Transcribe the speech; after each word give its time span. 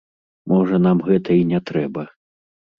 Можа, 0.53 0.79
нам 0.85 0.97
гэта 1.11 1.37
і 1.43 1.45
не 1.53 1.63
трэба. 1.71 2.09